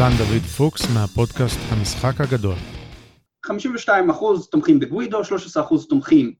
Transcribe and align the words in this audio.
פרדסן 0.00 0.16
דוד 0.18 0.42
פוקס 0.42 0.80
מהפודקאסט 0.94 1.58
המשחק 1.70 2.20
הגדול. 2.20 2.54
52% 3.46 3.50
תומכים 4.50 4.80
בגווידו, 4.80 5.20
13% 5.20 5.88
תומכים 5.88 6.34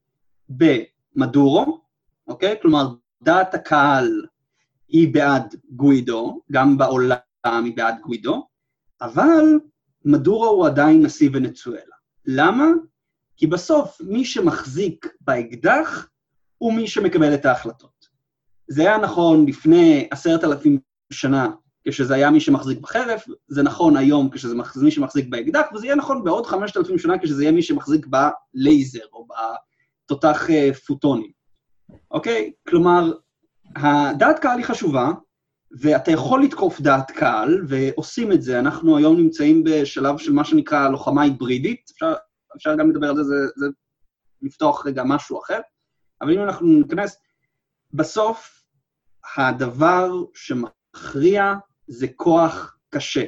במדורו, 0.48 1.80
אוקיי? 2.26 2.56
כלומר, 2.62 2.94
דעת 3.22 3.54
הקהל 3.54 4.26
היא 4.88 5.14
בעד 5.14 5.54
גווידו, 5.70 6.40
גם 6.52 6.78
בעולם 6.78 7.64
היא 7.64 7.76
בעד 7.76 7.94
גווידו, 8.02 8.46
אבל 9.00 9.44
מדורו 10.04 10.46
הוא 10.46 10.66
עדיין 10.66 11.02
נשיא 11.02 11.30
ונצואלה. 11.32 11.96
למה? 12.26 12.66
כי 13.36 13.46
בסוף 13.46 14.00
מי 14.00 14.24
שמחזיק 14.24 15.06
באקדח 15.20 16.08
הוא 16.58 16.72
מי 16.72 16.88
שמקבל 16.88 17.34
את 17.34 17.44
ההחלטות. 17.44 18.08
זה 18.68 18.82
היה 18.82 18.98
נכון 18.98 19.46
לפני 19.46 20.08
עשרת 20.10 20.44
אלפים 20.44 20.78
שנה, 21.12 21.48
כשזה 21.88 22.14
היה 22.14 22.30
מי 22.30 22.40
שמחזיק 22.40 22.78
בחרב, 22.78 23.18
זה 23.48 23.62
נכון 23.62 23.96
היום 23.96 24.30
כשזה 24.30 24.54
מי 24.82 24.90
שמחזיק 24.90 25.28
באקדח, 25.28 25.66
וזה 25.74 25.86
יהיה 25.86 25.96
נכון 25.96 26.24
בעוד 26.24 26.46
חמשת 26.46 26.76
אלפים 26.76 26.98
שנה 26.98 27.18
כשזה 27.18 27.42
יהיה 27.42 27.52
מי 27.52 27.62
שמחזיק 27.62 28.06
בלייזר 28.06 29.04
או 29.12 29.26
בתותח 30.06 30.46
פוטונים, 30.86 31.30
אוקיי? 32.10 32.52
כלומר, 32.68 33.12
הדעת 33.76 34.38
קהל 34.38 34.58
היא 34.58 34.66
חשובה, 34.66 35.10
ואתה 35.80 36.10
יכול 36.10 36.42
לתקוף 36.42 36.80
דעת 36.80 37.10
קהל, 37.10 37.64
ועושים 37.68 38.32
את 38.32 38.42
זה. 38.42 38.58
אנחנו 38.58 38.96
היום 38.96 39.16
נמצאים 39.16 39.64
בשלב 39.64 40.18
של 40.18 40.32
מה 40.32 40.44
שנקרא 40.44 40.88
לוחמה 40.88 41.22
היברידית, 41.22 41.90
אפשר, 41.94 42.14
אפשר 42.56 42.76
גם 42.76 42.90
לדבר 42.90 43.08
על 43.08 43.16
זה, 43.16 43.22
זה, 43.22 43.34
זה 43.56 43.66
לפתוח 44.42 44.86
רגע 44.86 45.02
משהו 45.06 45.40
אחר, 45.40 45.60
אבל 46.22 46.32
אם 46.32 46.42
אנחנו 46.42 46.66
ניכנס, 46.66 47.16
בסוף 47.92 48.62
הדבר 49.36 50.10
שמכריע 50.34 51.54
זה 51.90 52.06
כוח 52.16 52.76
קשה. 52.90 53.24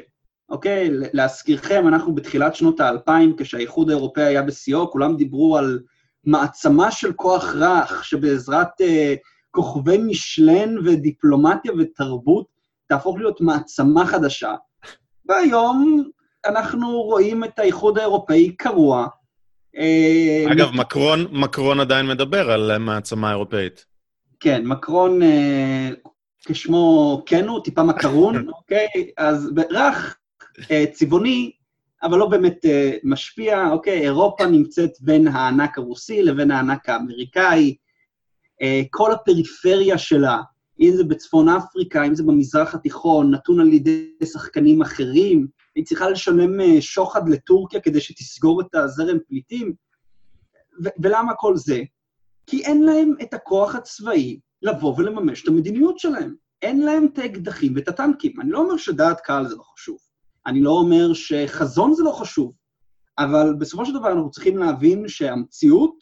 אוקיי? 0.48 0.88
להזכירכם, 1.12 1.88
אנחנו 1.88 2.14
בתחילת 2.14 2.54
שנות 2.54 2.80
האלפיים, 2.80 3.36
כשהאיחוד 3.36 3.90
האירופאי 3.90 4.22
היה 4.22 4.42
בשיאו, 4.42 4.90
כולם 4.90 5.16
דיברו 5.16 5.58
על 5.58 5.80
מעצמה 6.24 6.90
של 6.90 7.12
כוח 7.12 7.54
רך, 7.54 8.04
שבעזרת 8.04 8.80
אה, 8.80 9.14
כוכבי 9.50 9.98
משלן 9.98 10.78
ודיפלומטיה 10.84 11.72
ותרבות 11.78 12.46
תהפוך 12.88 13.18
להיות 13.18 13.40
מעצמה 13.40 14.06
חדשה. 14.06 14.54
והיום 15.28 16.04
אנחנו 16.46 17.02
רואים 17.02 17.44
את 17.44 17.58
האיחוד 17.58 17.98
האירופאי 17.98 18.56
קרוע. 18.56 19.06
אה, 19.76 20.52
אגב, 20.52 20.70
מת... 20.70 20.80
מקרון, 20.80 21.26
מקרון 21.32 21.80
עדיין 21.80 22.06
מדבר 22.06 22.50
על 22.50 22.78
מעצמה 22.78 23.30
אירופאית. 23.30 23.84
כן, 24.40 24.66
מקרון, 24.66 25.22
אה, 25.22 25.90
כשמו 26.44 27.22
כן 27.26 27.48
הוא, 27.48 27.64
טיפה 27.64 27.82
מקרון, 27.82 28.48
אוקיי? 28.58 28.88
אז 29.16 29.50
רך, 29.70 30.18
אה, 30.70 30.84
צבעוני, 30.92 31.52
אבל 32.02 32.18
לא 32.18 32.26
באמת 32.26 32.64
אה, 32.64 32.96
משפיע, 33.04 33.68
אוקיי? 33.70 34.00
אירופה 34.00 34.46
נמצאת 34.46 34.90
בין 35.00 35.28
הענק 35.28 35.78
הרוסי 35.78 36.22
לבין 36.22 36.50
הענק 36.50 36.88
האמריקאי, 36.88 37.76
אה, 38.62 38.82
כל 38.90 39.12
הפריפריה 39.12 39.98
שלה, 39.98 40.40
אם 40.80 40.90
זה 40.96 41.04
בצפון 41.04 41.48
אפריקה, 41.48 42.04
אם 42.04 42.14
זה 42.14 42.22
במזרח 42.22 42.74
התיכון, 42.74 43.34
נתון 43.34 43.60
על 43.60 43.72
ידי 43.72 44.06
שחקנים 44.24 44.82
אחרים, 44.82 45.46
היא 45.74 45.84
צריכה 45.84 46.10
לשלם 46.10 46.80
שוחד 46.80 47.28
לטורקיה 47.28 47.80
כדי 47.80 48.00
שתסגור 48.00 48.60
את 48.60 48.74
הזרם 48.74 49.18
פליטים. 49.28 49.72
ולמה 51.02 51.32
כל 51.34 51.56
זה? 51.56 51.82
כי 52.46 52.64
אין 52.64 52.82
להם 52.82 53.14
את 53.22 53.34
הכוח 53.34 53.74
הצבאי 53.74 54.40
לבוא 54.62 54.94
ולממש 54.98 55.42
את 55.42 55.48
המדיניות 55.48 55.98
שלהם. 55.98 56.34
אין 56.62 56.82
להם 56.82 57.06
את 57.12 57.18
האקדחים 57.18 57.72
ואת 57.76 57.88
הטנקים. 57.88 58.40
אני 58.40 58.50
לא 58.50 58.58
אומר 58.58 58.76
שדעת 58.76 59.20
קהל 59.20 59.48
זה 59.48 59.56
לא 59.56 59.62
חשוב. 59.62 59.98
אני 60.46 60.62
לא 60.62 60.70
אומר 60.70 61.12
שחזון 61.14 61.94
זה 61.94 62.02
לא 62.02 62.10
חשוב, 62.10 62.52
אבל 63.18 63.54
בסופו 63.58 63.86
של 63.86 63.94
דבר 63.94 64.12
אנחנו 64.12 64.30
צריכים 64.30 64.58
להבין 64.58 65.08
שהמציאות 65.08 65.96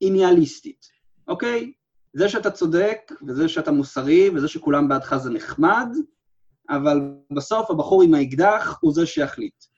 היא 0.00 0.12
ניאליסטית, 0.12 0.86
אוקיי? 1.28 1.72
זה 2.14 2.28
שאתה 2.28 2.50
צודק, 2.50 3.12
וזה 3.26 3.48
שאתה 3.48 3.72
מוסרי, 3.72 4.30
וזה 4.34 4.48
שכולם 4.48 4.88
בעדך 4.88 5.16
זה 5.16 5.30
נחמד, 5.30 5.88
אבל 6.70 7.00
בסוף 7.32 7.70
הבחור 7.70 8.02
עם 8.02 8.14
האקדח 8.14 8.78
הוא 8.80 8.94
זה 8.94 9.06
שיחליט. 9.06 9.64